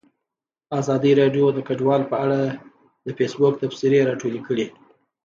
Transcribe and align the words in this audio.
ازادي 0.79 1.11
راډیو 1.21 1.45
د 1.53 1.59
کډوال 1.67 2.01
په 2.11 2.15
اړه 2.23 2.39
د 3.05 3.07
فیسبوک 3.17 3.53
تبصرې 3.61 3.99
راټولې 4.09 4.41
کړي. 4.47 4.67